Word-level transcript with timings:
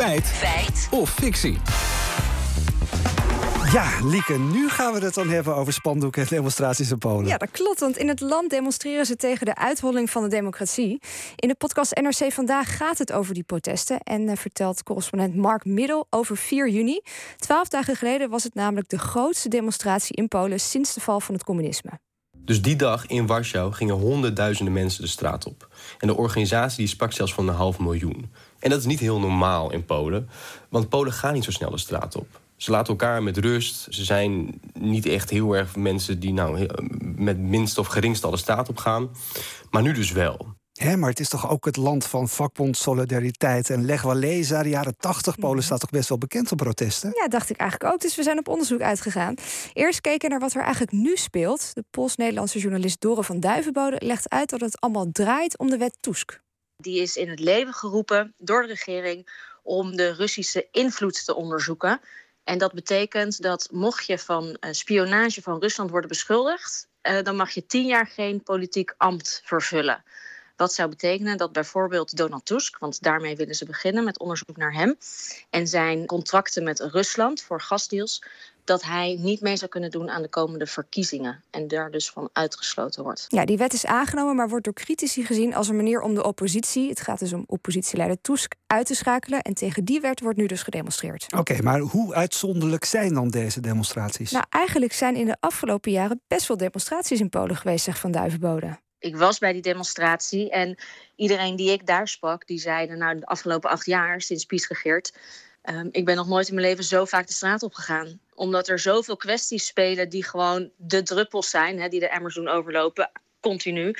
Feit. 0.00 0.26
Feit. 0.26 0.88
Of 0.90 1.10
fictie. 1.10 1.58
Ja, 3.72 3.88
Lieke, 4.04 4.38
nu 4.38 4.68
gaan 4.68 4.92
we 4.92 5.04
het 5.04 5.14
dan 5.14 5.28
hebben 5.28 5.54
over 5.54 5.72
spandoeken 5.72 6.22
en 6.22 6.28
demonstraties 6.28 6.90
in 6.90 6.98
Polen. 6.98 7.26
Ja, 7.26 7.36
dat 7.36 7.50
klopt, 7.50 7.80
want 7.80 7.96
in 7.96 8.08
het 8.08 8.20
land 8.20 8.50
demonstreren 8.50 9.06
ze 9.06 9.16
tegen 9.16 9.46
de 9.46 9.54
uitholling 9.54 10.10
van 10.10 10.22
de 10.22 10.28
democratie. 10.28 11.00
In 11.36 11.48
de 11.48 11.54
podcast 11.54 11.94
NRC 11.94 12.32
Vandaag 12.32 12.76
gaat 12.76 12.98
het 12.98 13.12
over 13.12 13.34
die 13.34 13.42
protesten 13.42 14.00
en 14.00 14.22
uh, 14.22 14.36
vertelt 14.36 14.82
correspondent 14.82 15.36
Mark 15.36 15.64
Middel 15.64 16.06
over 16.10 16.36
4 16.36 16.68
juni. 16.68 17.00
Twaalf 17.36 17.68
dagen 17.68 17.96
geleden 17.96 18.30
was 18.30 18.44
het 18.44 18.54
namelijk 18.54 18.88
de 18.88 18.98
grootste 18.98 19.48
demonstratie 19.48 20.16
in 20.16 20.28
Polen 20.28 20.60
sinds 20.60 20.94
de 20.94 21.00
val 21.00 21.20
van 21.20 21.34
het 21.34 21.44
communisme. 21.44 21.90
Dus 22.50 22.62
die 22.62 22.76
dag 22.76 23.06
in 23.06 23.26
Warschau 23.26 23.72
gingen 23.72 23.94
honderdduizenden 23.94 24.74
mensen 24.74 25.02
de 25.02 25.08
straat 25.08 25.46
op. 25.46 25.68
En 25.98 26.06
de 26.06 26.16
organisatie 26.16 26.78
die 26.78 26.86
sprak 26.86 27.12
zelfs 27.12 27.34
van 27.34 27.48
een 27.48 27.54
half 27.54 27.78
miljoen. 27.78 28.30
En 28.58 28.70
dat 28.70 28.78
is 28.78 28.84
niet 28.84 29.00
heel 29.00 29.18
normaal 29.20 29.72
in 29.72 29.84
Polen, 29.84 30.28
want 30.68 30.88
Polen 30.88 31.12
gaan 31.12 31.34
niet 31.34 31.44
zo 31.44 31.50
snel 31.50 31.70
de 31.70 31.78
straat 31.78 32.16
op. 32.16 32.40
Ze 32.56 32.70
laten 32.70 32.88
elkaar 32.88 33.22
met 33.22 33.36
rust. 33.36 33.86
Ze 33.90 34.04
zijn 34.04 34.60
niet 34.72 35.06
echt 35.06 35.30
heel 35.30 35.56
erg 35.56 35.76
mensen 35.76 36.20
die 36.20 36.32
nou, 36.32 36.68
met 37.00 37.38
minst 37.38 37.78
of 37.78 37.86
geringst 37.86 38.22
de 38.22 38.36
straat 38.36 38.68
op 38.68 38.76
gaan. 38.76 39.10
Maar 39.70 39.82
nu 39.82 39.92
dus 39.92 40.12
wel. 40.12 40.54
Hè, 40.82 40.96
maar 40.96 41.10
het 41.10 41.20
is 41.20 41.28
toch 41.28 41.50
ook 41.50 41.64
het 41.64 41.76
land 41.76 42.06
van 42.06 42.28
vakbond 42.28 42.76
solidariteit 42.76 43.70
en 43.70 43.84
Leg 43.84 44.02
Walesa, 44.02 44.62
de 44.62 44.68
jaren 44.68 44.96
80. 44.96 45.38
Polen 45.38 45.62
staat 45.62 45.80
toch 45.80 45.90
best 45.90 46.08
wel 46.08 46.18
bekend 46.18 46.52
op 46.52 46.58
protesten? 46.58 47.12
Ja, 47.14 47.28
dacht 47.28 47.50
ik 47.50 47.56
eigenlijk 47.56 47.92
ook. 47.92 48.00
Dus 48.00 48.16
we 48.16 48.22
zijn 48.22 48.38
op 48.38 48.48
onderzoek 48.48 48.80
uitgegaan. 48.80 49.34
Eerst 49.72 50.00
keken 50.00 50.30
naar 50.30 50.38
wat 50.38 50.54
er 50.54 50.62
eigenlijk 50.62 50.92
nu 50.92 51.16
speelt. 51.16 51.74
De 51.74 51.84
Pools-Nederlandse 51.90 52.58
journalist 52.58 53.00
Dore 53.00 53.22
van 53.22 53.40
Duivenbode 53.40 53.96
legt 53.98 54.28
uit 54.28 54.50
dat 54.50 54.60
het 54.60 54.80
allemaal 54.80 55.06
draait 55.12 55.58
om 55.58 55.70
de 55.70 55.76
wet 55.76 55.96
Tusk. 56.00 56.40
Die 56.76 57.02
is 57.02 57.16
in 57.16 57.28
het 57.28 57.40
leven 57.40 57.72
geroepen 57.72 58.34
door 58.38 58.62
de 58.62 58.68
regering 58.68 59.28
om 59.62 59.96
de 59.96 60.12
Russische 60.12 60.68
invloed 60.70 61.24
te 61.24 61.34
onderzoeken. 61.34 62.00
En 62.44 62.58
dat 62.58 62.72
betekent 62.72 63.42
dat 63.42 63.68
mocht 63.72 64.06
je 64.06 64.18
van 64.18 64.56
spionage 64.60 65.42
van 65.42 65.60
Rusland 65.60 65.90
worden 65.90 66.08
beschuldigd, 66.08 66.88
dan 67.22 67.36
mag 67.36 67.50
je 67.50 67.66
tien 67.66 67.86
jaar 67.86 68.06
geen 68.06 68.42
politiek 68.42 68.94
ambt 68.96 69.42
vervullen. 69.44 70.04
Wat 70.60 70.74
zou 70.74 70.88
betekenen 70.88 71.36
dat 71.36 71.52
bijvoorbeeld 71.52 72.16
Donald 72.16 72.46
Tusk, 72.46 72.78
want 72.78 73.02
daarmee 73.02 73.36
willen 73.36 73.54
ze 73.54 73.64
beginnen 73.64 74.04
met 74.04 74.18
onderzoek 74.18 74.56
naar 74.56 74.72
hem, 74.72 74.96
en 75.50 75.66
zijn 75.66 76.06
contracten 76.06 76.62
met 76.62 76.80
Rusland 76.80 77.42
voor 77.42 77.60
gasdeals, 77.60 78.22
dat 78.64 78.82
hij 78.82 79.16
niet 79.18 79.40
mee 79.40 79.56
zou 79.56 79.70
kunnen 79.70 79.90
doen 79.90 80.10
aan 80.10 80.22
de 80.22 80.28
komende 80.28 80.66
verkiezingen 80.66 81.42
en 81.50 81.68
daar 81.68 81.90
dus 81.90 82.10
van 82.10 82.28
uitgesloten 82.32 83.02
wordt. 83.02 83.26
Ja, 83.28 83.44
die 83.44 83.56
wet 83.56 83.72
is 83.72 83.86
aangenomen, 83.86 84.36
maar 84.36 84.48
wordt 84.48 84.64
door 84.64 84.74
critici 84.74 85.24
gezien 85.24 85.54
als 85.54 85.68
een 85.68 85.76
manier 85.76 86.00
om 86.00 86.14
de 86.14 86.24
oppositie, 86.24 86.88
het 86.88 87.00
gaat 87.00 87.18
dus 87.18 87.32
om 87.32 87.44
oppositieleider 87.46 88.20
Tusk, 88.20 88.54
uit 88.66 88.86
te 88.86 88.94
schakelen. 88.94 89.42
En 89.42 89.54
tegen 89.54 89.84
die 89.84 90.00
wet 90.00 90.20
wordt 90.20 90.38
nu 90.38 90.46
dus 90.46 90.62
gedemonstreerd. 90.62 91.26
Oké, 91.36 91.62
maar 91.62 91.78
hoe 91.78 92.14
uitzonderlijk 92.14 92.84
zijn 92.84 93.14
dan 93.14 93.28
deze 93.28 93.60
demonstraties? 93.60 94.30
Nou, 94.30 94.44
eigenlijk 94.50 94.92
zijn 94.92 95.16
in 95.16 95.26
de 95.26 95.36
afgelopen 95.40 95.92
jaren 95.92 96.20
best 96.28 96.48
wel 96.48 96.56
demonstraties 96.56 97.20
in 97.20 97.28
Polen 97.28 97.56
geweest, 97.56 97.84
zegt 97.84 97.98
Van 97.98 98.10
Duivenbode. 98.10 98.78
Ik 99.00 99.16
was 99.16 99.38
bij 99.38 99.52
die 99.52 99.62
demonstratie 99.62 100.50
en 100.50 100.78
iedereen 101.16 101.56
die 101.56 101.70
ik 101.70 101.86
daar 101.86 102.08
sprak, 102.08 102.46
die 102.46 102.58
zeiden 102.58 102.98
nou 102.98 103.18
de 103.18 103.26
afgelopen 103.26 103.70
acht 103.70 103.86
jaar 103.86 104.20
sinds 104.20 104.44
Pies 104.44 104.68
regeert, 104.68 105.12
um, 105.64 105.88
ik 105.92 106.04
ben 106.04 106.16
nog 106.16 106.28
nooit 106.28 106.48
in 106.48 106.54
mijn 106.54 106.66
leven 106.66 106.84
zo 106.84 107.04
vaak 107.04 107.26
de 107.26 107.32
straat 107.32 107.62
op 107.62 107.74
gegaan. 107.74 108.20
Omdat 108.34 108.68
er 108.68 108.78
zoveel 108.78 109.16
kwesties 109.16 109.66
spelen 109.66 110.08
die 110.08 110.24
gewoon 110.24 110.70
de 110.76 111.02
druppels 111.02 111.50
zijn, 111.50 111.80
hè, 111.80 111.88
die 111.88 112.00
de 112.00 112.08
emmers 112.08 112.34
doen 112.34 112.48
overlopen, 112.48 113.10
continu. 113.40 113.94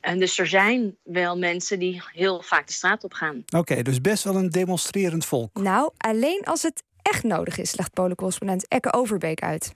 En 0.00 0.18
dus 0.18 0.38
er 0.38 0.46
zijn 0.46 0.96
wel 1.02 1.38
mensen 1.38 1.78
die 1.78 2.02
heel 2.12 2.42
vaak 2.42 2.66
de 2.66 2.72
straat 2.72 3.04
op 3.04 3.12
gaan. 3.12 3.44
Oké, 3.56 3.82
dus 3.82 4.00
best 4.00 4.24
wel 4.24 4.34
een 4.34 4.50
demonstrerend 4.50 5.26
volk. 5.26 5.58
Nou, 5.58 5.90
alleen 5.96 6.42
als 6.44 6.62
het 6.62 6.82
echt 7.02 7.22
nodig 7.22 7.58
is, 7.58 7.76
legt 7.76 7.92
Polen-correspondent 7.92 8.68
Ekke 8.68 8.92
Overbeek 8.92 9.40
uit. 9.40 9.74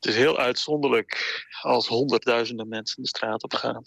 Het 0.00 0.12
is 0.12 0.16
heel 0.16 0.38
uitzonderlijk 0.38 1.44
als 1.60 1.86
honderdduizenden 1.88 2.68
mensen 2.68 3.02
de 3.02 3.08
straat 3.08 3.42
op 3.42 3.54
gaan. 3.54 3.82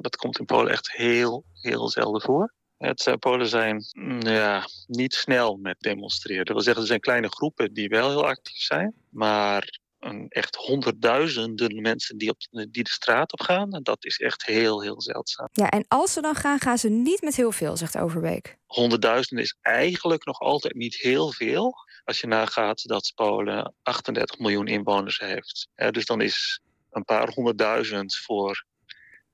Dat 0.00 0.16
komt 0.16 0.38
in 0.38 0.44
Polen 0.44 0.72
echt 0.72 0.92
heel, 0.92 1.44
heel 1.52 1.88
zelden 1.88 2.20
voor. 2.20 2.54
Het, 2.78 3.16
Polen 3.18 3.48
zijn 3.48 3.84
ja, 4.18 4.68
niet 4.86 5.14
snel 5.14 5.56
met 5.56 5.76
demonstreren. 5.78 6.44
Dat 6.44 6.54
wil 6.54 6.64
zeggen, 6.64 6.82
er 6.82 6.88
zijn 6.88 7.00
kleine 7.00 7.28
groepen 7.28 7.72
die 7.72 7.88
wel 7.88 8.08
heel 8.08 8.26
actief 8.26 8.60
zijn. 8.60 8.94
Maar 9.10 9.78
een 9.98 10.26
echt 10.28 10.56
honderdduizenden 10.56 11.80
mensen 11.80 12.18
die, 12.18 12.30
op, 12.30 12.36
die 12.50 12.84
de 12.84 12.90
straat 12.90 13.32
op 13.32 13.40
gaan, 13.40 13.80
dat 13.82 14.04
is 14.04 14.18
echt 14.18 14.46
heel, 14.46 14.82
heel 14.82 15.02
zeldzaam. 15.02 15.48
Ja, 15.52 15.68
en 15.68 15.84
als 15.88 16.12
ze 16.12 16.20
dan 16.20 16.34
gaan, 16.34 16.58
gaan 16.58 16.78
ze 16.78 16.88
niet 16.88 17.22
met 17.22 17.36
heel 17.36 17.52
veel, 17.52 17.76
zegt 17.76 17.98
Overbeek. 17.98 18.56
Honderdduizenden 18.66 19.44
is 19.44 19.56
eigenlijk 19.60 20.24
nog 20.24 20.40
altijd 20.40 20.74
niet 20.74 20.94
heel 20.94 21.32
veel. 21.32 21.74
Als 22.04 22.20
je 22.20 22.26
nagaat 22.26 22.88
dat 22.88 23.12
Polen 23.14 23.74
38 23.82 24.38
miljoen 24.38 24.66
inwoners 24.66 25.18
heeft. 25.18 25.68
dus 25.90 26.06
dan 26.06 26.20
is 26.20 26.60
een 26.90 27.04
paar 27.04 27.28
honderdduizend 27.28 28.16
voor 28.16 28.64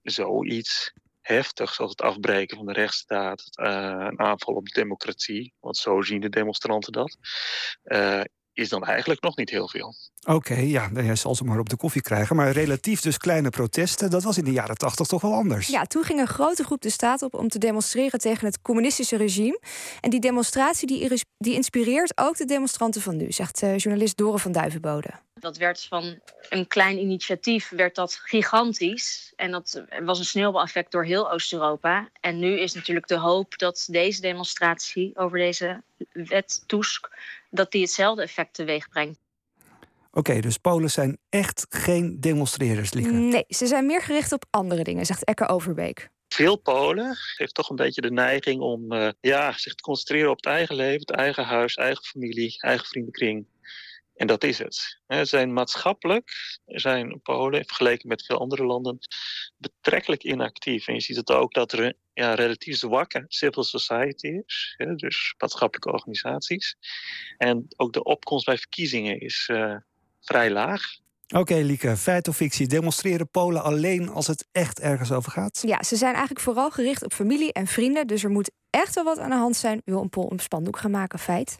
zoiets 0.05 0.93
heftig, 1.21 1.75
zoals 1.75 1.91
het 1.91 2.03
afbreken 2.03 2.57
van 2.57 2.67
de 2.67 2.73
rechtsstaat, 2.73 3.43
uh, 3.61 3.67
een 4.09 4.21
aanval 4.21 4.55
op 4.55 4.67
de 4.67 4.81
democratie, 4.81 5.55
want 5.61 5.77
zo 5.77 6.03
zien 6.03 6.21
de 6.21 6.29
demonstranten 6.29 6.93
dat, 6.93 7.17
uh, 7.85 8.21
is 8.53 8.69
dan 8.69 8.85
eigenlijk 8.85 9.23
nog 9.23 9.37
niet 9.37 9.51
heel 9.51 9.69
veel. 9.69 9.95
Oké, 10.27 10.37
okay, 10.37 10.67
ja, 10.67 10.91
hij 10.93 11.17
zal 11.17 11.35
ze 11.35 11.45
maar 11.45 11.59
op 11.59 11.69
de 11.69 11.77
koffie 11.77 12.03
krijgen. 12.03 12.37
Maar 12.37 12.51
relatief 12.51 13.01
dus 13.01 13.19
kleine 13.19 13.51
protesten, 13.51 14.11
dat 14.11 14.23
was 14.23 14.39
in 14.39 14.45
de 14.45 14.53
jaren 14.53 14.77
tachtig 14.77 15.07
toch 15.07 15.23
wel 15.23 15.33
anders. 15.33 15.67
Ja, 15.67 15.85
toen 15.85 16.05
ging 16.05 16.21
een 16.21 16.27
grote 16.27 16.65
groep 16.65 16.81
de 16.81 16.91
staat 16.91 17.23
op 17.23 17.35
om 17.35 17.49
te 17.49 17.59
demonstreren 17.59 18.19
tegen 18.19 18.47
het 18.47 18.63
communistische 18.63 19.17
regime. 19.17 19.61
En 20.01 20.11
die 20.11 20.21
demonstratie 20.21 20.87
die, 20.87 21.23
die 21.39 21.55
inspireert 21.55 22.19
ook 22.19 22.37
de 22.37 22.45
demonstranten 22.45 23.01
van 23.01 23.17
nu, 23.17 23.33
zegt 23.33 23.63
uh, 23.63 23.79
journalist 23.79 24.17
Dore 24.17 24.39
van 24.39 24.53
Duivenbode. 24.53 25.11
Dat 25.45 25.57
werd 25.57 25.85
van 25.85 26.21
een 26.49 26.67
klein 26.67 26.99
initiatief, 26.99 27.69
werd 27.69 27.95
dat 27.95 28.15
gigantisch. 28.15 29.33
En 29.37 29.51
dat 29.51 29.85
was 30.03 30.19
een 30.19 30.25
sneeuwbaleffect 30.25 30.93
door 30.93 31.05
heel 31.05 31.33
Oost-Europa. 31.33 32.09
En 32.21 32.39
nu 32.39 32.59
is 32.61 32.73
natuurlijk 32.75 33.07
de 33.07 33.19
hoop 33.19 33.59
dat 33.59 33.87
deze 33.91 34.21
demonstratie 34.21 35.17
over 35.17 35.39
deze 35.39 35.83
wet 36.13 36.63
Tusk... 36.67 37.11
dat 37.51 37.71
die 37.71 37.81
hetzelfde 37.81 38.23
effect 38.23 38.55
teweeg 38.55 38.89
brengt. 38.89 39.19
Oké, 39.61 40.19
okay, 40.19 40.41
dus 40.41 40.59
Polen 40.59 40.91
zijn 40.91 41.19
echt 41.29 41.67
geen 41.69 42.21
demonstreerders, 42.21 42.93
Lieke? 42.93 43.13
Nee, 43.13 43.45
ze 43.49 43.67
zijn 43.67 43.87
meer 43.87 44.03
gericht 44.03 44.33
op 44.33 44.45
andere 44.51 44.85
dingen, 44.85 45.07
zegt 45.07 45.25
Ekke 45.25 45.49
Overbeek. 45.49 46.11
Veel 46.29 46.57
Polen 46.57 47.17
heeft 47.37 47.55
toch 47.55 47.71
een 47.71 47.77
beetje 47.77 48.01
de 48.01 48.11
neiging 48.11 48.61
om 48.61 48.93
uh, 48.93 49.09
ja, 49.21 49.53
zich 49.53 49.75
te 49.75 49.83
concentreren 49.83 50.31
op 50.31 50.37
het 50.37 50.47
eigen 50.47 50.75
leven, 50.75 51.01
het 51.01 51.11
eigen 51.11 51.45
huis, 51.45 51.75
eigen 51.75 52.05
familie, 52.05 52.55
eigen 52.59 52.87
vriendenkring. 52.87 53.47
En 54.15 54.27
dat 54.27 54.45
is 54.45 54.59
het. 54.59 55.01
Ze 55.07 55.25
zijn 55.25 55.53
maatschappelijk, 55.53 56.59
zijn 56.67 57.21
Polen, 57.23 57.65
vergeleken 57.65 58.09
met 58.09 58.25
veel 58.25 58.39
andere 58.39 58.65
landen, 58.65 58.99
betrekkelijk 59.57 60.23
inactief. 60.23 60.89
En 60.89 60.95
je 60.95 61.01
ziet 61.01 61.17
het 61.17 61.31
ook 61.31 61.55
dat 61.55 61.73
er 61.73 61.85
een 61.85 61.97
ja, 62.13 62.35
relatief 62.35 62.77
zwakke 62.77 63.25
civil 63.29 63.65
society 63.65 64.27
is, 64.27 64.75
dus 64.97 65.35
maatschappelijke 65.39 65.93
organisaties. 65.93 66.77
En 67.37 67.67
ook 67.77 67.93
de 67.93 68.03
opkomst 68.03 68.47
bij 68.47 68.59
verkiezingen 68.59 69.21
is 69.21 69.49
uh, 69.53 69.77
vrij 70.21 70.51
laag. 70.51 70.83
Oké, 71.29 71.39
okay, 71.39 71.63
Lieke, 71.63 71.97
feit 71.97 72.29
of 72.29 72.37
fictie. 72.37 72.67
Demonstreren 72.67 73.29
Polen 73.31 73.63
alleen 73.63 74.09
als 74.09 74.27
het 74.27 74.49
echt 74.53 74.81
ergens 74.81 75.13
over 75.13 75.33
gaat? 75.33 75.63
Ja, 75.67 75.83
ze 75.83 75.97
zijn 75.97 76.13
eigenlijk 76.13 76.41
vooral 76.41 76.71
gericht 76.71 77.05
op 77.05 77.13
familie 77.13 77.53
en 77.53 77.67
vrienden. 77.67 78.07
Dus 78.07 78.25
er 78.25 78.31
moet 78.31 78.51
echt 78.71 78.95
wel 78.95 79.05
wat 79.05 79.19
aan 79.19 79.31
de 79.31 79.37
hand 79.37 79.57
zijn. 79.57 79.83
Wil 79.85 80.01
een 80.01 80.09
Pool 80.09 80.33
een 80.33 80.39
spandoek 80.39 80.79
gaan 80.79 80.91
maken, 80.91 81.19
feit? 81.19 81.57